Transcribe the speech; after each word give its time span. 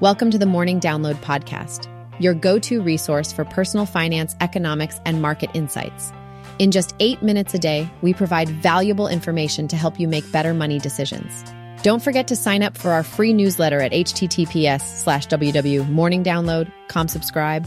Welcome 0.00 0.30
to 0.30 0.38
the 0.38 0.46
Morning 0.46 0.80
Download 0.80 1.16
Podcast, 1.16 1.86
your 2.18 2.32
go 2.32 2.58
to 2.60 2.80
resource 2.80 3.34
for 3.34 3.44
personal 3.44 3.84
finance, 3.84 4.34
economics, 4.40 4.98
and 5.04 5.20
market 5.20 5.50
insights. 5.52 6.10
In 6.58 6.70
just 6.70 6.94
eight 7.00 7.20
minutes 7.20 7.52
a 7.52 7.58
day, 7.58 7.86
we 8.00 8.14
provide 8.14 8.48
valuable 8.48 9.08
information 9.08 9.68
to 9.68 9.76
help 9.76 10.00
you 10.00 10.08
make 10.08 10.32
better 10.32 10.54
money 10.54 10.78
decisions. 10.78 11.44
Don't 11.82 12.02
forget 12.02 12.28
to 12.28 12.34
sign 12.34 12.62
up 12.62 12.78
for 12.78 12.92
our 12.92 13.02
free 13.02 13.34
newsletter 13.34 13.78
at 13.82 13.92
https 13.92 14.80
slash 14.80 15.26
www.morningdownload, 15.28 16.72
com 16.88 17.06
subscribe. 17.06 17.66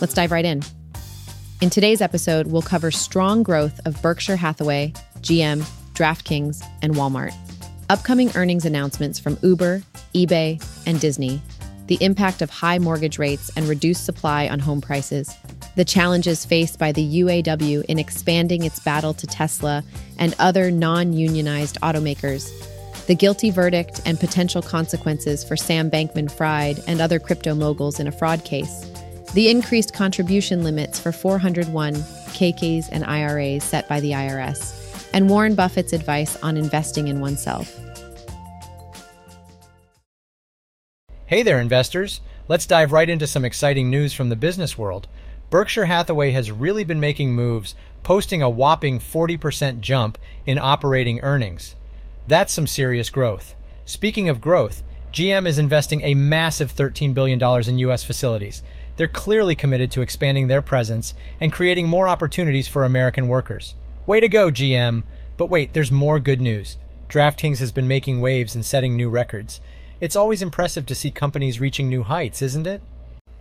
Let's 0.00 0.14
dive 0.14 0.30
right 0.30 0.44
in. 0.44 0.62
In 1.60 1.68
today's 1.68 2.00
episode, 2.00 2.46
we'll 2.46 2.62
cover 2.62 2.92
strong 2.92 3.42
growth 3.42 3.80
of 3.86 4.00
Berkshire 4.00 4.36
Hathaway, 4.36 4.92
GM, 5.16 5.64
DraftKings, 5.94 6.64
and 6.80 6.94
Walmart, 6.94 7.34
upcoming 7.90 8.30
earnings 8.36 8.66
announcements 8.66 9.18
from 9.18 9.36
Uber, 9.42 9.82
eBay, 10.14 10.64
and 10.86 11.00
Disney, 11.00 11.42
the 11.92 12.02
impact 12.02 12.40
of 12.40 12.48
high 12.48 12.78
mortgage 12.78 13.18
rates 13.18 13.50
and 13.54 13.68
reduced 13.68 14.06
supply 14.06 14.48
on 14.48 14.58
home 14.58 14.80
prices, 14.80 15.36
the 15.76 15.84
challenges 15.84 16.42
faced 16.42 16.78
by 16.78 16.90
the 16.90 17.20
UAW 17.20 17.84
in 17.84 17.98
expanding 17.98 18.64
its 18.64 18.80
battle 18.80 19.12
to 19.12 19.26
Tesla 19.26 19.84
and 20.16 20.34
other 20.38 20.70
non 20.70 21.12
unionized 21.12 21.78
automakers, 21.82 22.48
the 23.08 23.14
guilty 23.14 23.50
verdict 23.50 24.00
and 24.06 24.18
potential 24.18 24.62
consequences 24.62 25.44
for 25.44 25.54
Sam 25.54 25.90
Bankman 25.90 26.30
Fried 26.30 26.82
and 26.86 27.02
other 27.02 27.18
crypto 27.18 27.54
moguls 27.54 28.00
in 28.00 28.06
a 28.06 28.12
fraud 28.12 28.42
case, 28.42 28.90
the 29.34 29.50
increased 29.50 29.92
contribution 29.92 30.64
limits 30.64 30.98
for 30.98 31.12
401 31.12 31.92
Ks 32.32 32.88
and 32.88 33.04
IRAs 33.04 33.64
set 33.64 33.86
by 33.86 34.00
the 34.00 34.12
IRS, 34.12 35.10
and 35.12 35.28
Warren 35.28 35.54
Buffett's 35.54 35.92
advice 35.92 36.42
on 36.42 36.56
investing 36.56 37.08
in 37.08 37.20
oneself. 37.20 37.78
Hey 41.32 41.42
there, 41.42 41.60
investors. 41.60 42.20
Let's 42.46 42.66
dive 42.66 42.92
right 42.92 43.08
into 43.08 43.26
some 43.26 43.42
exciting 43.42 43.88
news 43.88 44.12
from 44.12 44.28
the 44.28 44.36
business 44.36 44.76
world. 44.76 45.08
Berkshire 45.48 45.86
Hathaway 45.86 46.32
has 46.32 46.52
really 46.52 46.84
been 46.84 47.00
making 47.00 47.32
moves, 47.32 47.74
posting 48.02 48.42
a 48.42 48.50
whopping 48.50 49.00
40% 49.00 49.80
jump 49.80 50.18
in 50.44 50.58
operating 50.58 51.20
earnings. 51.20 51.74
That's 52.28 52.52
some 52.52 52.66
serious 52.66 53.08
growth. 53.08 53.54
Speaking 53.86 54.28
of 54.28 54.42
growth, 54.42 54.82
GM 55.10 55.46
is 55.46 55.58
investing 55.58 56.02
a 56.02 56.12
massive 56.12 56.70
$13 56.70 57.14
billion 57.14 57.42
in 57.66 57.78
U.S. 57.78 58.04
facilities. 58.04 58.62
They're 58.98 59.08
clearly 59.08 59.54
committed 59.54 59.90
to 59.92 60.02
expanding 60.02 60.48
their 60.48 60.60
presence 60.60 61.14
and 61.40 61.50
creating 61.50 61.88
more 61.88 62.08
opportunities 62.08 62.68
for 62.68 62.84
American 62.84 63.26
workers. 63.26 63.74
Way 64.04 64.20
to 64.20 64.28
go, 64.28 64.50
GM! 64.50 65.02
But 65.38 65.48
wait, 65.48 65.72
there's 65.72 65.90
more 65.90 66.20
good 66.20 66.42
news. 66.42 66.76
DraftKings 67.08 67.60
has 67.60 67.72
been 67.72 67.88
making 67.88 68.20
waves 68.20 68.54
and 68.54 68.66
setting 68.66 68.96
new 68.96 69.08
records. 69.08 69.62
It's 70.02 70.16
always 70.16 70.42
impressive 70.42 70.84
to 70.86 70.96
see 70.96 71.12
companies 71.12 71.60
reaching 71.60 71.88
new 71.88 72.02
heights, 72.02 72.42
isn't 72.42 72.66
it? 72.66 72.82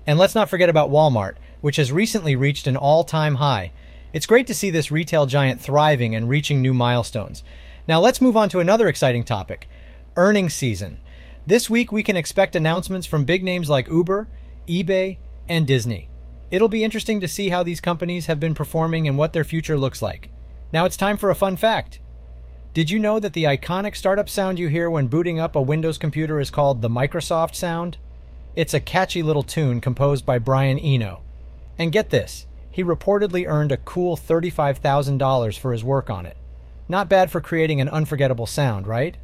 And 0.05 0.19
let's 0.19 0.35
not 0.35 0.47
forget 0.47 0.69
about 0.69 0.91
Walmart, 0.91 1.37
which 1.59 1.77
has 1.77 1.91
recently 1.91 2.35
reached 2.35 2.67
an 2.67 2.77
all 2.77 3.03
time 3.03 3.35
high. 3.35 3.71
It's 4.13 4.27
great 4.27 4.45
to 4.45 4.53
see 4.53 4.69
this 4.69 4.91
retail 4.91 5.25
giant 5.25 5.59
thriving 5.59 6.13
and 6.13 6.29
reaching 6.29 6.61
new 6.61 6.75
milestones. 6.75 7.43
Now 7.87 7.99
let's 7.99 8.21
move 8.21 8.37
on 8.37 8.47
to 8.49 8.59
another 8.59 8.87
exciting 8.87 9.23
topic 9.23 9.67
earnings 10.15 10.53
season. 10.53 10.99
This 11.47 11.67
week 11.67 11.91
we 11.91 12.03
can 12.03 12.15
expect 12.15 12.55
announcements 12.55 13.07
from 13.07 13.25
big 13.25 13.43
names 13.43 13.67
like 13.67 13.87
Uber, 13.87 14.27
eBay, 14.67 15.17
and 15.49 15.65
Disney. 15.65 16.09
It'll 16.51 16.69
be 16.69 16.83
interesting 16.83 17.19
to 17.21 17.27
see 17.27 17.49
how 17.49 17.63
these 17.63 17.81
companies 17.81 18.27
have 18.27 18.39
been 18.39 18.53
performing 18.53 19.07
and 19.07 19.17
what 19.17 19.33
their 19.33 19.43
future 19.43 19.79
looks 19.79 20.03
like. 20.03 20.29
Now 20.71 20.85
it's 20.85 20.95
time 20.95 21.17
for 21.17 21.31
a 21.31 21.35
fun 21.35 21.55
fact. 21.55 22.01
Did 22.73 22.89
you 22.89 22.99
know 22.99 23.19
that 23.19 23.33
the 23.33 23.43
iconic 23.43 23.97
startup 23.97 24.29
sound 24.29 24.57
you 24.57 24.69
hear 24.69 24.89
when 24.89 25.07
booting 25.07 25.41
up 25.41 25.57
a 25.57 25.61
Windows 25.61 25.97
computer 25.97 26.39
is 26.39 26.49
called 26.49 26.81
the 26.81 26.89
Microsoft 26.89 27.53
sound? 27.53 27.97
It's 28.55 28.73
a 28.73 28.79
catchy 28.79 29.21
little 29.21 29.43
tune 29.43 29.81
composed 29.81 30.25
by 30.25 30.39
Brian 30.39 30.79
Eno. 30.79 31.21
And 31.77 31.91
get 31.91 32.11
this, 32.11 32.47
he 32.71 32.81
reportedly 32.81 33.45
earned 33.45 33.73
a 33.73 33.77
cool 33.77 34.15
$35,000 34.15 35.59
for 35.59 35.73
his 35.73 35.83
work 35.83 36.09
on 36.09 36.25
it. 36.25 36.37
Not 36.87 37.09
bad 37.09 37.29
for 37.29 37.41
creating 37.41 37.81
an 37.81 37.89
unforgettable 37.89 38.45
sound, 38.45 38.87
right? 38.87 39.17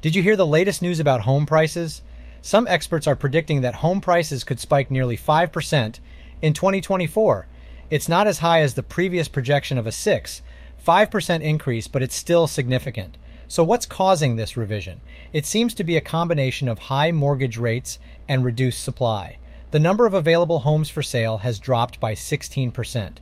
Did 0.00 0.16
you 0.16 0.24
hear 0.24 0.34
the 0.34 0.44
latest 0.44 0.82
news 0.82 0.98
about 0.98 1.20
home 1.20 1.46
prices? 1.46 2.02
Some 2.40 2.66
experts 2.66 3.06
are 3.06 3.14
predicting 3.14 3.60
that 3.60 3.76
home 3.76 4.00
prices 4.00 4.42
could 4.42 4.58
spike 4.58 4.90
nearly 4.90 5.16
5% 5.16 6.00
in 6.42 6.52
2024. 6.52 7.46
It's 7.90 8.08
not 8.08 8.26
as 8.26 8.40
high 8.40 8.60
as 8.62 8.74
the 8.74 8.82
previous 8.82 9.28
projection 9.28 9.78
of 9.78 9.86
a 9.86 9.92
6, 9.92 10.42
5% 10.84 11.40
increase, 11.40 11.86
but 11.86 12.02
it's 12.02 12.14
still 12.14 12.46
significant. 12.46 13.16
So, 13.46 13.62
what's 13.62 13.86
causing 13.86 14.36
this 14.36 14.56
revision? 14.56 15.00
It 15.32 15.46
seems 15.46 15.74
to 15.74 15.84
be 15.84 15.96
a 15.96 16.00
combination 16.00 16.68
of 16.68 16.78
high 16.78 17.12
mortgage 17.12 17.58
rates 17.58 17.98
and 18.28 18.44
reduced 18.44 18.82
supply. 18.82 19.38
The 19.72 19.80
number 19.80 20.06
of 20.06 20.14
available 20.14 20.60
homes 20.60 20.90
for 20.90 21.02
sale 21.02 21.38
has 21.38 21.58
dropped 21.58 22.00
by 22.00 22.14
16%. 22.14 23.18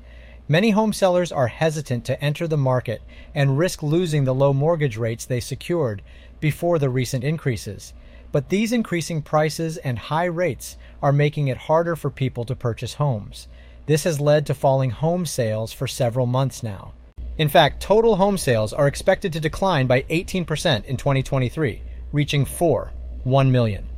Many 0.49 0.71
home 0.71 0.93
sellers 0.93 1.31
are 1.31 1.49
hesitant 1.49 2.05
to 2.07 2.21
enter 2.23 2.49
the 2.49 2.57
market 2.57 3.03
and 3.35 3.59
risk 3.59 3.83
losing 3.83 4.25
the 4.25 4.35
low 4.35 4.53
mortgage 4.53 4.97
rates 4.97 5.25
they 5.25 5.39
secured 5.39 6.03
before 6.41 6.79
the 6.79 6.91
recent 6.91 7.23
increases. 7.23 7.93
But 8.33 8.49
these 8.49 8.73
increasing 8.73 9.23
prices 9.23 9.77
and 9.77 9.99
high 9.99 10.25
rates 10.25 10.77
are 11.03 11.13
making 11.13 11.49
it 11.49 11.57
harder 11.69 11.95
for 11.95 12.11
people 12.11 12.45
to 12.47 12.57
purchase 12.57 12.95
homes. 12.95 13.47
This 13.87 14.05
has 14.05 14.21
led 14.21 14.47
to 14.47 14.55
falling 14.55 14.91
home 14.91 15.27
sales 15.27 15.73
for 15.73 15.87
several 15.87 16.27
months 16.27 16.63
now. 16.63 16.95
In 17.41 17.49
fact, 17.49 17.81
total 17.81 18.17
home 18.17 18.37
sales 18.37 18.75
are 18.75 18.87
expected 18.87 19.33
to 19.33 19.41
decline 19.41 19.87
by 19.87 20.03
18% 20.03 20.85
in 20.85 20.99
2023, 20.99 21.81
reaching 22.13 22.45
4, 22.45 22.93
1 23.25 23.51
million. 23.51 23.89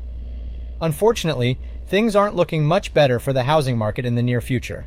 Unfortunately, 0.80 1.58
things 1.88 2.14
aren't 2.14 2.36
looking 2.36 2.64
much 2.64 2.94
better 2.94 3.18
for 3.18 3.32
the 3.32 3.42
housing 3.42 3.76
market 3.76 4.06
in 4.06 4.14
the 4.14 4.22
near 4.22 4.40
future. 4.40 4.86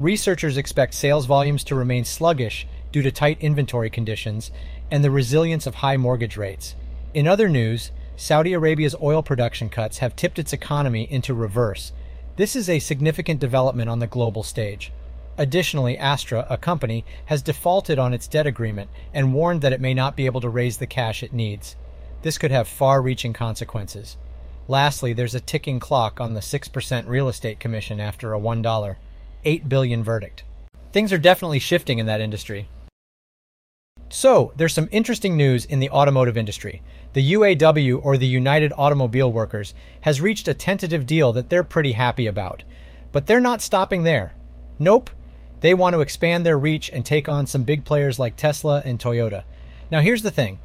Researchers 0.00 0.56
expect 0.56 0.94
sales 0.94 1.26
volumes 1.26 1.62
to 1.62 1.76
remain 1.76 2.04
sluggish 2.04 2.66
due 2.90 3.02
to 3.02 3.12
tight 3.12 3.38
inventory 3.40 3.88
conditions 3.88 4.50
and 4.90 5.04
the 5.04 5.10
resilience 5.12 5.68
of 5.68 5.76
high 5.76 5.96
mortgage 5.96 6.36
rates. 6.36 6.74
In 7.14 7.28
other 7.28 7.48
news, 7.48 7.92
Saudi 8.16 8.52
Arabia's 8.52 8.96
oil 9.00 9.22
production 9.22 9.68
cuts 9.68 9.98
have 9.98 10.16
tipped 10.16 10.40
its 10.40 10.52
economy 10.52 11.06
into 11.08 11.34
reverse. 11.34 11.92
This 12.34 12.56
is 12.56 12.68
a 12.68 12.80
significant 12.80 13.38
development 13.38 13.88
on 13.88 14.00
the 14.00 14.08
global 14.08 14.42
stage. 14.42 14.90
Additionally, 15.38 15.96
Astra, 15.96 16.46
a 16.50 16.58
company, 16.58 17.04
has 17.26 17.42
defaulted 17.42 17.98
on 17.98 18.12
its 18.12 18.28
debt 18.28 18.46
agreement 18.46 18.90
and 19.14 19.32
warned 19.32 19.62
that 19.62 19.72
it 19.72 19.80
may 19.80 19.94
not 19.94 20.16
be 20.16 20.26
able 20.26 20.42
to 20.42 20.48
raise 20.48 20.76
the 20.76 20.86
cash 20.86 21.22
it 21.22 21.32
needs. 21.32 21.76
This 22.20 22.38
could 22.38 22.50
have 22.50 22.68
far 22.68 23.00
reaching 23.00 23.32
consequences. 23.32 24.16
Lastly, 24.68 25.12
there's 25.12 25.34
a 25.34 25.40
ticking 25.40 25.80
clock 25.80 26.20
on 26.20 26.34
the 26.34 26.40
6% 26.40 27.08
real 27.08 27.28
estate 27.28 27.58
commission 27.58 27.98
after 27.98 28.34
a 28.34 28.40
$1, 28.40 28.96
8 29.44 29.68
billion 29.68 30.04
verdict. 30.04 30.44
Things 30.92 31.12
are 31.12 31.18
definitely 31.18 31.58
shifting 31.58 31.98
in 31.98 32.06
that 32.06 32.20
industry. 32.20 32.68
So, 34.10 34.52
there's 34.56 34.74
some 34.74 34.90
interesting 34.92 35.38
news 35.38 35.64
in 35.64 35.80
the 35.80 35.88
automotive 35.88 36.36
industry. 36.36 36.82
The 37.14 37.32
UAW, 37.32 38.04
or 38.04 38.18
the 38.18 38.26
United 38.26 38.72
Automobile 38.76 39.32
Workers, 39.32 39.72
has 40.02 40.20
reached 40.20 40.48
a 40.48 40.54
tentative 40.54 41.06
deal 41.06 41.32
that 41.32 41.48
they're 41.48 41.64
pretty 41.64 41.92
happy 41.92 42.26
about. 42.26 42.62
But 43.10 43.26
they're 43.26 43.40
not 43.40 43.62
stopping 43.62 44.02
there. 44.02 44.34
Nope, 44.78 45.10
they 45.62 45.74
want 45.74 45.94
to 45.94 46.00
expand 46.00 46.44
their 46.44 46.58
reach 46.58 46.90
and 46.90 47.06
take 47.06 47.28
on 47.28 47.46
some 47.46 47.62
big 47.62 47.84
players 47.84 48.18
like 48.18 48.36
Tesla 48.36 48.82
and 48.84 48.98
Toyota. 48.98 49.44
Now, 49.90 50.00
here's 50.00 50.22
the 50.22 50.30
thing 50.30 50.58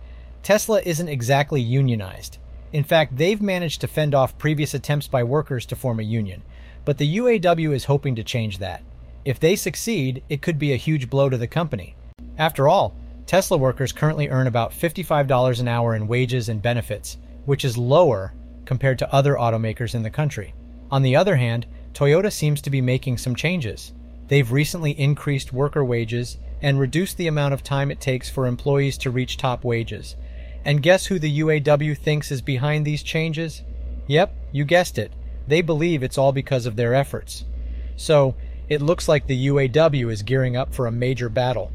Tesla 0.43 0.81
isn't 0.83 1.07
exactly 1.07 1.61
unionized. 1.61 2.39
In 2.73 2.83
fact, 2.83 3.15
they've 3.15 3.41
managed 3.41 3.79
to 3.81 3.87
fend 3.87 4.13
off 4.13 4.37
previous 4.37 4.73
attempts 4.73 5.07
by 5.07 5.23
workers 5.23 5.65
to 5.67 5.75
form 5.75 5.99
a 5.99 6.03
union. 6.03 6.41
But 6.83 6.97
the 6.97 7.17
UAW 7.17 7.73
is 7.73 7.85
hoping 7.85 8.15
to 8.15 8.23
change 8.23 8.57
that. 8.57 8.83
If 9.23 9.39
they 9.39 9.55
succeed, 9.55 10.23
it 10.29 10.41
could 10.41 10.57
be 10.57 10.73
a 10.73 10.77
huge 10.77 11.09
blow 11.09 11.29
to 11.29 11.37
the 11.37 11.47
company. 11.47 11.95
After 12.37 12.67
all, 12.67 12.95
Tesla 13.25 13.57
workers 13.57 13.91
currently 13.91 14.29
earn 14.29 14.47
about 14.47 14.71
$55 14.71 15.59
an 15.59 15.67
hour 15.67 15.95
in 15.95 16.07
wages 16.07 16.49
and 16.49 16.61
benefits, 16.61 17.17
which 17.45 17.65
is 17.65 17.77
lower 17.77 18.33
compared 18.65 18.99
to 18.99 19.13
other 19.13 19.35
automakers 19.35 19.95
in 19.95 20.03
the 20.03 20.09
country. 20.09 20.53
On 20.89 21.01
the 21.01 21.15
other 21.15 21.35
hand, 21.35 21.67
Toyota 21.93 22.31
seems 22.31 22.61
to 22.61 22.69
be 22.69 22.81
making 22.81 23.17
some 23.17 23.35
changes. 23.35 23.93
They've 24.27 24.51
recently 24.51 24.91
increased 24.91 25.53
worker 25.53 25.83
wages 25.83 26.37
and 26.61 26.79
reduced 26.79 27.17
the 27.17 27.27
amount 27.27 27.53
of 27.53 27.63
time 27.63 27.91
it 27.91 28.01
takes 28.01 28.29
for 28.29 28.45
employees 28.45 28.97
to 28.99 29.11
reach 29.11 29.37
top 29.37 29.63
wages. 29.63 30.15
And 30.65 30.83
guess 30.83 31.05
who 31.05 31.19
the 31.19 31.39
UAW 31.39 31.97
thinks 31.97 32.31
is 32.31 32.41
behind 32.41 32.85
these 32.85 33.03
changes? 33.03 33.63
Yep, 34.07 34.33
you 34.51 34.65
guessed 34.65 34.97
it. 34.97 35.11
They 35.47 35.61
believe 35.61 36.03
it's 36.03 36.17
all 36.17 36.31
because 36.31 36.65
of 36.65 36.75
their 36.75 36.93
efforts. 36.93 37.45
So, 37.95 38.35
it 38.67 38.81
looks 38.81 39.07
like 39.07 39.27
the 39.27 39.47
UAW 39.47 40.11
is 40.11 40.23
gearing 40.23 40.57
up 40.57 40.73
for 40.73 40.87
a 40.87 40.91
major 40.91 41.29
battle. 41.29 41.71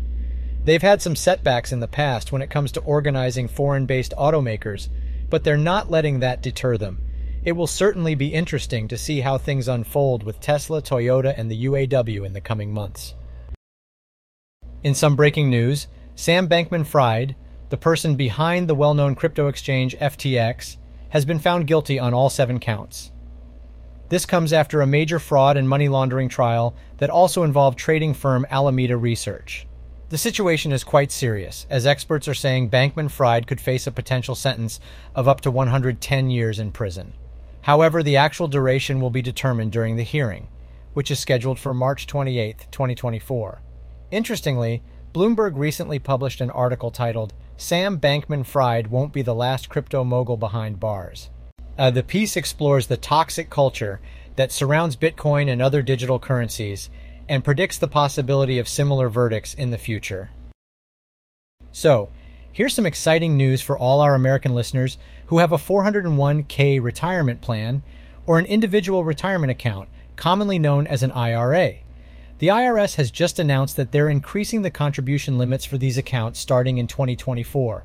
They've 0.64 0.82
had 0.82 1.00
some 1.00 1.16
setbacks 1.16 1.72
in 1.72 1.80
the 1.80 1.88
past 1.88 2.32
when 2.32 2.42
it 2.42 2.50
comes 2.50 2.70
to 2.72 2.80
organizing 2.80 3.48
foreign 3.48 3.86
based 3.86 4.12
automakers, 4.18 4.88
but 5.30 5.42
they're 5.42 5.56
not 5.56 5.90
letting 5.90 6.20
that 6.20 6.42
deter 6.42 6.76
them. 6.76 7.00
It 7.44 7.52
will 7.52 7.66
certainly 7.66 8.14
be 8.14 8.32
interesting 8.32 8.86
to 8.86 8.96
see 8.96 9.20
how 9.20 9.36
things 9.36 9.66
unfold 9.66 10.22
with 10.22 10.40
Tesla, 10.40 10.80
Toyota, 10.80 11.34
and 11.36 11.50
the 11.50 11.64
UAW 11.64 12.24
in 12.24 12.34
the 12.34 12.40
coming 12.40 12.72
months. 12.72 13.16
In 14.84 14.94
some 14.94 15.16
breaking 15.16 15.50
news, 15.50 15.88
Sam 16.14 16.48
Bankman 16.48 16.86
Fried, 16.86 17.34
the 17.68 17.76
person 17.76 18.14
behind 18.14 18.68
the 18.68 18.76
well 18.76 18.94
known 18.94 19.16
crypto 19.16 19.48
exchange 19.48 19.96
FTX, 19.96 20.76
has 21.08 21.24
been 21.24 21.40
found 21.40 21.66
guilty 21.66 21.98
on 21.98 22.14
all 22.14 22.30
seven 22.30 22.60
counts. 22.60 23.10
This 24.08 24.24
comes 24.24 24.52
after 24.52 24.80
a 24.80 24.86
major 24.86 25.18
fraud 25.18 25.56
and 25.56 25.68
money 25.68 25.88
laundering 25.88 26.28
trial 26.28 26.76
that 26.98 27.10
also 27.10 27.42
involved 27.42 27.76
trading 27.76 28.14
firm 28.14 28.46
Alameda 28.50 28.96
Research. 28.96 29.66
The 30.10 30.18
situation 30.18 30.70
is 30.70 30.84
quite 30.84 31.10
serious, 31.10 31.66
as 31.70 31.86
experts 31.86 32.28
are 32.28 32.34
saying 32.34 32.70
Bankman 32.70 33.10
Fried 33.10 33.48
could 33.48 33.60
face 33.60 33.88
a 33.88 33.92
potential 33.92 34.36
sentence 34.36 34.78
of 35.14 35.26
up 35.26 35.40
to 35.40 35.50
110 35.50 36.30
years 36.30 36.60
in 36.60 36.70
prison. 36.70 37.14
However, 37.62 38.02
the 38.02 38.16
actual 38.16 38.48
duration 38.48 39.00
will 39.00 39.10
be 39.10 39.22
determined 39.22 39.72
during 39.72 39.96
the 39.96 40.02
hearing, 40.02 40.48
which 40.94 41.10
is 41.10 41.18
scheduled 41.18 41.58
for 41.58 41.72
March 41.72 42.06
28, 42.06 42.66
2024. 42.70 43.62
Interestingly, 44.10 44.82
Bloomberg 45.12 45.52
recently 45.56 45.98
published 45.98 46.40
an 46.40 46.50
article 46.50 46.90
titled 46.90 47.34
Sam 47.56 47.98
Bankman 47.98 48.44
Fried 48.44 48.88
Won't 48.88 49.12
Be 49.12 49.22
the 49.22 49.34
Last 49.34 49.68
Crypto 49.68 50.04
Mogul 50.04 50.36
Behind 50.36 50.80
Bars. 50.80 51.30
Uh, 51.78 51.90
the 51.90 52.02
piece 52.02 52.36
explores 52.36 52.86
the 52.86 52.96
toxic 52.96 53.48
culture 53.48 54.00
that 54.36 54.52
surrounds 54.52 54.96
Bitcoin 54.96 55.50
and 55.50 55.62
other 55.62 55.82
digital 55.82 56.18
currencies 56.18 56.90
and 57.28 57.44
predicts 57.44 57.78
the 57.78 57.88
possibility 57.88 58.58
of 58.58 58.68
similar 58.68 59.08
verdicts 59.08 59.54
in 59.54 59.70
the 59.70 59.78
future. 59.78 60.30
So, 61.70 62.10
here's 62.52 62.74
some 62.74 62.86
exciting 62.86 63.36
news 63.36 63.62
for 63.62 63.78
all 63.78 64.00
our 64.00 64.14
American 64.14 64.54
listeners 64.54 64.98
who 65.26 65.38
have 65.38 65.52
a 65.52 65.56
401k 65.56 66.82
retirement 66.82 67.40
plan 67.40 67.82
or 68.26 68.38
an 68.38 68.44
individual 68.44 69.04
retirement 69.04 69.50
account, 69.50 69.88
commonly 70.16 70.58
known 70.58 70.86
as 70.86 71.02
an 71.02 71.10
IRA. 71.12 71.76
The 72.38 72.48
IRS 72.48 72.96
has 72.96 73.10
just 73.10 73.38
announced 73.38 73.76
that 73.76 73.92
they're 73.92 74.08
increasing 74.08 74.62
the 74.62 74.70
contribution 74.70 75.38
limits 75.38 75.64
for 75.64 75.78
these 75.78 75.96
accounts 75.96 76.40
starting 76.40 76.78
in 76.78 76.86
2024. 76.86 77.84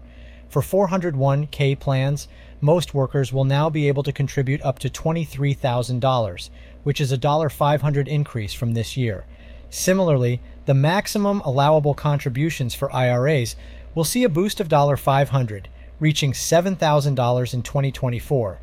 For 0.50 0.62
401k 0.62 1.80
plans, 1.80 2.28
most 2.60 2.94
workers 2.94 3.32
will 3.32 3.46
now 3.46 3.70
be 3.70 3.88
able 3.88 4.04
to 4.04 4.12
contribute 4.12 4.62
up 4.64 4.80
to 4.80 4.90
$23,000, 4.90 6.50
which 6.84 7.00
is 7.00 7.12
a 7.12 7.18
$500 7.18 8.08
increase 8.08 8.54
from 8.54 8.74
this 8.74 8.98
year. 8.98 9.26
Similarly, 9.70 10.42
the 10.66 10.74
maximum 10.74 11.42
allowable 11.42 11.94
contributions 11.94 12.74
for 12.74 12.94
IRAs 12.94 13.56
will 13.98 14.04
see 14.04 14.24
a 14.24 14.30
boost 14.30 14.60
of 14.60 14.68
$500, 14.70 15.66
reaching 16.00 16.32
$7,000 16.32 17.54
in 17.56 17.64
2024. 17.64 18.60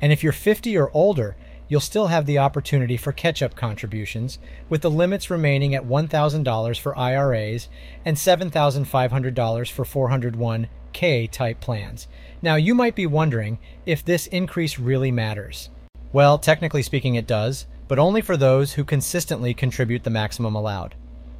And 0.00 0.12
if 0.12 0.22
you're 0.22 0.32
50 0.32 0.78
or 0.78 0.92
older, 0.94 1.34
you'll 1.66 1.80
still 1.80 2.06
have 2.06 2.24
the 2.24 2.38
opportunity 2.38 2.96
for 2.96 3.10
catch 3.10 3.42
up 3.42 3.56
contributions, 3.56 4.38
with 4.68 4.82
the 4.82 4.88
limits 4.88 5.28
remaining 5.28 5.74
at 5.74 5.84
$1,000 5.84 6.78
for 6.78 6.96
IRAs 6.96 7.68
and 8.04 8.16
$7,500 8.16 9.70
for 9.72 10.08
401k 10.08 11.30
type 11.32 11.60
plans. 11.60 12.06
Now, 12.40 12.54
you 12.54 12.72
might 12.72 12.94
be 12.94 13.06
wondering 13.06 13.58
if 13.86 14.04
this 14.04 14.28
increase 14.28 14.78
really 14.78 15.10
matters. 15.10 15.68
Well, 16.12 16.38
technically 16.38 16.82
speaking, 16.82 17.16
it 17.16 17.26
does, 17.26 17.66
but 17.88 17.98
only 17.98 18.20
for 18.20 18.36
those 18.36 18.74
who 18.74 18.84
consistently 18.84 19.52
contribute 19.52 20.04
the 20.04 20.10
maximum 20.10 20.54
allowed. 20.54 20.94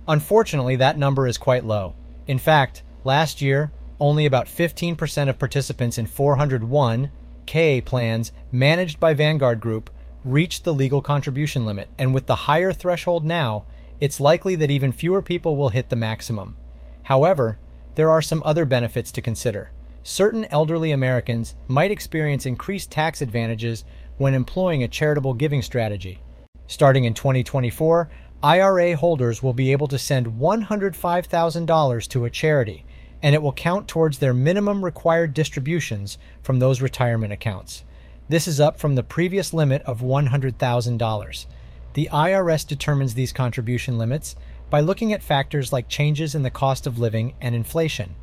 Unfortunately, 0.09 0.75
that 0.75 0.99
number 0.99 1.29
is 1.29 1.39
quite 1.39 1.65
low. 1.65 1.95
In 2.27 2.41
fact, 2.41 2.83
last 3.07 3.41
year, 3.41 3.73
only 3.99 4.27
about 4.27 4.47
15% 4.47 5.31
of 5.31 5.39
participants 5.39 5.97
in 5.97 6.07
401k 6.07 7.85
plans 7.87 8.33
managed 8.53 9.01
by 9.01 9.15
Vanguard 9.15 9.61
Group 9.61 9.89
reached 10.25 10.65
the 10.65 10.75
legal 10.75 11.01
contribution 11.01 11.65
limit, 11.65 11.89
and 11.97 12.13
with 12.13 12.27
the 12.27 12.35
higher 12.35 12.73
threshold 12.73 13.25
now, 13.25 13.65
it's 14.01 14.21
likely 14.21 14.57
that 14.57 14.71
even 14.71 14.93
fewer 14.93 15.23
people 15.23 15.57
will 15.57 15.71
hit 15.71 15.89
the 15.89 15.97
maximum. 15.97 16.57
However, 17.05 17.59
there 17.95 18.11
are 18.11 18.21
some 18.21 18.43
other 18.45 18.67
benefits 18.67 19.11
to 19.13 19.23
consider 19.23 19.71
certain 20.03 20.45
elderly 20.53 20.93
Americans 20.93 21.57
might 21.67 21.91
experience 21.91 22.47
increased 22.47 22.93
tax 22.93 23.21
advantages 23.21 23.85
when 24.19 24.35
employing 24.35 24.85
a 24.85 24.89
charitable 24.89 25.35
giving 25.35 25.61
strategy. 25.61 26.21
Starting 26.69 27.05
in 27.05 27.13
2024, 27.13 28.09
IRA 28.43 28.97
holders 28.97 29.43
will 29.43 29.53
be 29.53 29.73
able 29.73 29.89
to 29.89 29.99
send 29.99 30.27
$105,000 30.27 32.09
to 32.09 32.25
a 32.25 32.31
charity, 32.31 32.85
and 33.23 33.35
it 33.35 33.43
will 33.43 33.53
count 33.53 33.89
towards 33.89 34.19
their 34.19 34.35
minimum 34.35 34.85
required 34.85 35.35
distributions 35.35 36.19
from 36.43 36.59
those 36.59 36.81
retirement 36.81 37.33
accounts. 37.33 37.85
This 38.29 38.49
is 38.49 38.61
up 38.61 38.79
from 38.79 38.95
the 38.95 39.03
previous 39.03 39.53
limit 39.53 39.83
of 39.83 40.01
$100,000. 40.01 41.47
The 41.95 42.09
IRS 42.13 42.67
determines 42.67 43.15
these 43.15 43.33
contribution 43.33 43.99
limits 43.99 44.37
by 44.69 44.81
looking 44.81 45.13
at 45.13 45.23
factors 45.23 45.73
like 45.73 45.89
changes 45.89 46.35
in 46.35 46.43
the 46.43 46.51
cost 46.51 46.87
of 46.87 46.99
living 46.99 47.35
and 47.41 47.55
inflation. 47.55 48.17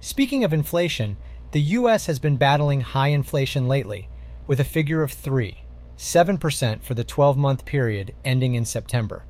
Speaking 0.00 0.44
of 0.44 0.52
inflation, 0.52 1.16
the 1.50 1.60
US 1.60 2.06
has 2.06 2.18
been 2.18 2.36
battling 2.36 2.80
high 2.80 3.08
inflation 3.08 3.68
lately, 3.68 4.08
with 4.46 4.60
a 4.60 4.64
figure 4.64 5.02
of 5.02 5.12
3, 5.12 5.58
7% 5.98 6.82
for 6.82 6.94
the 6.94 7.04
12 7.04 7.36
month 7.36 7.64
period 7.64 8.14
ending 8.24 8.54
in 8.54 8.64
September. 8.64 9.24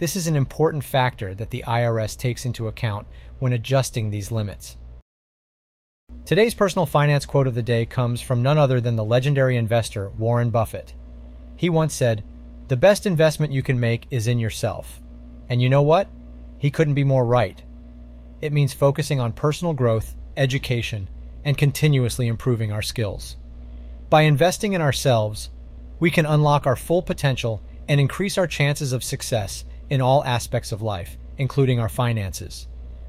This 0.00 0.16
is 0.16 0.26
an 0.26 0.34
important 0.34 0.82
factor 0.82 1.34
that 1.34 1.50
the 1.50 1.62
IRS 1.66 2.16
takes 2.16 2.46
into 2.46 2.68
account 2.68 3.06
when 3.38 3.52
adjusting 3.52 4.08
these 4.08 4.32
limits. 4.32 4.78
Today's 6.24 6.54
personal 6.54 6.86
finance 6.86 7.26
quote 7.26 7.46
of 7.46 7.54
the 7.54 7.62
day 7.62 7.84
comes 7.84 8.22
from 8.22 8.42
none 8.42 8.56
other 8.56 8.80
than 8.80 8.96
the 8.96 9.04
legendary 9.04 9.58
investor 9.58 10.08
Warren 10.08 10.48
Buffett. 10.48 10.94
He 11.54 11.68
once 11.68 11.92
said, 11.92 12.24
The 12.68 12.78
best 12.78 13.04
investment 13.04 13.52
you 13.52 13.62
can 13.62 13.78
make 13.78 14.06
is 14.10 14.26
in 14.26 14.38
yourself. 14.38 15.02
And 15.50 15.60
you 15.60 15.68
know 15.68 15.82
what? 15.82 16.08
He 16.56 16.70
couldn't 16.70 16.94
be 16.94 17.04
more 17.04 17.26
right. 17.26 17.62
It 18.40 18.54
means 18.54 18.72
focusing 18.72 19.20
on 19.20 19.34
personal 19.34 19.74
growth, 19.74 20.16
education, 20.34 21.10
and 21.44 21.58
continuously 21.58 22.26
improving 22.26 22.72
our 22.72 22.80
skills. 22.80 23.36
By 24.08 24.22
investing 24.22 24.72
in 24.72 24.80
ourselves, 24.80 25.50
we 25.98 26.10
can 26.10 26.24
unlock 26.24 26.66
our 26.66 26.76
full 26.76 27.02
potential 27.02 27.60
and 27.86 28.00
increase 28.00 28.38
our 28.38 28.46
chances 28.46 28.94
of 28.94 29.04
success 29.04 29.64
in 29.90 30.00
all 30.00 30.24
aspects 30.24 30.72
of 30.72 30.80
life, 30.80 31.18
including 31.36 31.78
our 31.78 31.88
finances. 31.88 32.68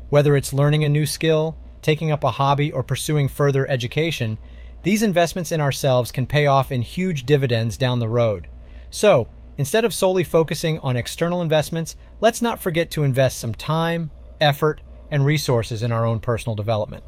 Whether 0.09 0.35
it's 0.35 0.51
learning 0.51 0.83
a 0.83 0.89
new 0.89 1.05
skill, 1.05 1.55
taking 1.81 2.11
up 2.11 2.23
a 2.23 2.31
hobby, 2.31 2.71
or 2.71 2.83
pursuing 2.83 3.27
further 3.27 3.69
education, 3.69 4.37
these 4.83 5.03
investments 5.03 5.51
in 5.51 5.61
ourselves 5.61 6.11
can 6.11 6.25
pay 6.25 6.47
off 6.47 6.71
in 6.71 6.81
huge 6.81 7.25
dividends 7.25 7.77
down 7.77 7.99
the 7.99 8.09
road. 8.09 8.47
So, 8.89 9.27
instead 9.57 9.85
of 9.85 9.93
solely 9.93 10.23
focusing 10.23 10.79
on 10.79 10.97
external 10.97 11.41
investments, 11.41 11.95
let's 12.19 12.41
not 12.41 12.61
forget 12.61 12.89
to 12.91 13.03
invest 13.03 13.39
some 13.39 13.53
time, 13.53 14.11
effort, 14.39 14.81
and 15.11 15.25
resources 15.25 15.83
in 15.83 15.91
our 15.91 16.05
own 16.05 16.19
personal 16.19 16.55
development. 16.55 17.03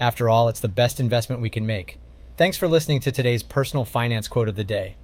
After 0.00 0.28
all, 0.28 0.48
it's 0.48 0.60
the 0.60 0.68
best 0.68 1.00
investment 1.00 1.42
we 1.42 1.50
can 1.50 1.66
make. 1.66 1.98
Thanks 2.36 2.56
for 2.56 2.68
listening 2.68 3.00
to 3.00 3.12
today's 3.12 3.42
personal 3.42 3.84
finance 3.84 4.28
quote 4.28 4.48
of 4.48 4.56
the 4.56 4.64
day. 4.64 4.96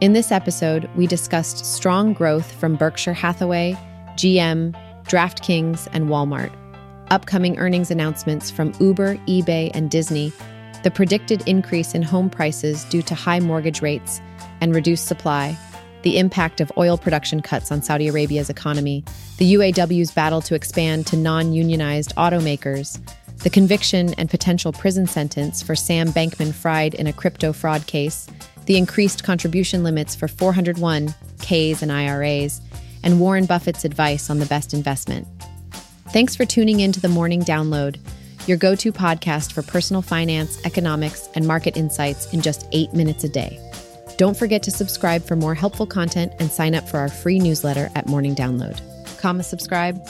In 0.00 0.14
this 0.14 0.32
episode, 0.32 0.88
we 0.96 1.06
discussed 1.06 1.66
strong 1.66 2.14
growth 2.14 2.50
from 2.52 2.74
Berkshire 2.74 3.12
Hathaway, 3.12 3.76
GM, 4.14 4.74
DraftKings, 5.04 5.88
and 5.92 6.08
Walmart, 6.08 6.50
upcoming 7.10 7.58
earnings 7.58 7.90
announcements 7.90 8.50
from 8.50 8.72
Uber, 8.80 9.16
eBay, 9.26 9.70
and 9.74 9.90
Disney, 9.90 10.32
the 10.84 10.90
predicted 10.90 11.46
increase 11.46 11.94
in 11.94 12.00
home 12.00 12.30
prices 12.30 12.84
due 12.84 13.02
to 13.02 13.14
high 13.14 13.40
mortgage 13.40 13.82
rates 13.82 14.22
and 14.62 14.74
reduced 14.74 15.06
supply, 15.06 15.54
the 16.00 16.16
impact 16.16 16.62
of 16.62 16.72
oil 16.78 16.96
production 16.96 17.42
cuts 17.42 17.70
on 17.70 17.82
Saudi 17.82 18.08
Arabia's 18.08 18.48
economy, 18.48 19.04
the 19.36 19.52
UAW's 19.52 20.12
battle 20.12 20.40
to 20.40 20.54
expand 20.54 21.06
to 21.08 21.16
non 21.18 21.52
unionized 21.52 22.16
automakers, 22.16 22.98
the 23.42 23.50
conviction 23.50 24.14
and 24.14 24.30
potential 24.30 24.72
prison 24.72 25.06
sentence 25.06 25.62
for 25.62 25.74
Sam 25.74 26.08
Bankman 26.08 26.54
Fried 26.54 26.94
in 26.94 27.06
a 27.06 27.12
crypto 27.12 27.52
fraud 27.52 27.86
case, 27.86 28.28
the 28.70 28.76
increased 28.76 29.24
contribution 29.24 29.82
limits 29.82 30.14
for 30.14 30.28
401ks 30.28 31.82
and 31.82 31.90
IRAs, 31.90 32.60
and 33.02 33.18
Warren 33.18 33.44
Buffett's 33.44 33.84
advice 33.84 34.30
on 34.30 34.38
the 34.38 34.46
best 34.46 34.72
investment. 34.72 35.26
Thanks 36.10 36.36
for 36.36 36.44
tuning 36.44 36.78
in 36.78 36.92
to 36.92 37.00
the 37.00 37.08
Morning 37.08 37.42
Download, 37.42 37.98
your 38.46 38.56
go 38.56 38.76
to 38.76 38.92
podcast 38.92 39.50
for 39.50 39.62
personal 39.62 40.02
finance, 40.02 40.64
economics, 40.64 41.28
and 41.34 41.48
market 41.48 41.76
insights 41.76 42.32
in 42.32 42.42
just 42.42 42.68
eight 42.70 42.94
minutes 42.94 43.24
a 43.24 43.28
day. 43.28 43.58
Don't 44.18 44.36
forget 44.36 44.62
to 44.62 44.70
subscribe 44.70 45.24
for 45.24 45.34
more 45.34 45.56
helpful 45.56 45.84
content 45.84 46.32
and 46.38 46.48
sign 46.48 46.76
up 46.76 46.88
for 46.88 46.98
our 46.98 47.08
free 47.08 47.40
newsletter 47.40 47.90
at 47.96 48.06
Morning 48.06 48.36
Download. 48.36 48.80
Comma 49.18 49.42
subscribe 49.42 50.00